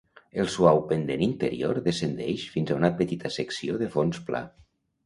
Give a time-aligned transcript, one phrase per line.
[0.43, 4.45] El suau pendent interior descendeix fins a una petita secció de fons pla.